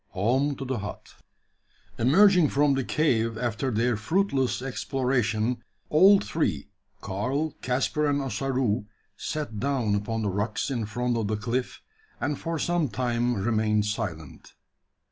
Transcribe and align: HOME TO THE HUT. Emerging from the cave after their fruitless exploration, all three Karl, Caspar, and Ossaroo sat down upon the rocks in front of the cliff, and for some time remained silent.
HOME 0.13 0.55
TO 0.55 0.65
THE 0.65 0.79
HUT. 0.79 1.13
Emerging 1.99 2.49
from 2.49 2.73
the 2.73 2.83
cave 2.83 3.37
after 3.37 3.69
their 3.69 3.95
fruitless 3.95 4.59
exploration, 4.59 5.63
all 5.89 6.19
three 6.19 6.69
Karl, 7.01 7.51
Caspar, 7.61 8.07
and 8.07 8.19
Ossaroo 8.19 8.87
sat 9.15 9.59
down 9.59 9.93
upon 9.93 10.23
the 10.23 10.29
rocks 10.31 10.71
in 10.71 10.87
front 10.87 11.17
of 11.17 11.27
the 11.27 11.37
cliff, 11.37 11.83
and 12.19 12.39
for 12.39 12.57
some 12.57 12.87
time 12.89 13.35
remained 13.35 13.85
silent. 13.85 14.55